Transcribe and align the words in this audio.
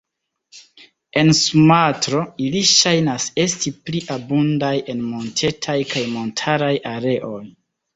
En 1.21 1.29
Sumatro, 1.39 2.23
ili 2.47 2.63
ŝajnas 2.71 3.29
esti 3.45 3.75
pli 3.85 4.05
abundaj 4.19 4.75
en 4.97 5.09
montetaj 5.15 5.81
kaj 5.97 6.07
montaraj 6.21 6.77
areoj. 6.99 7.43